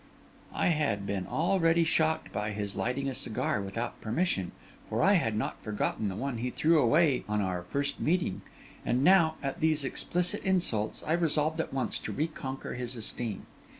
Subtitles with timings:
[0.55, 4.51] I had been already shocked by his lighting a cigar without permission,
[4.89, 8.41] for I had not forgotten the one he threw away on our first meeting;
[8.83, 13.45] and now, at these explicit insults, I resolved at once to reconquer his esteem.